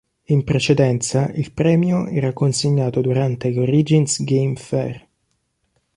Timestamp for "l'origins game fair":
3.51-5.07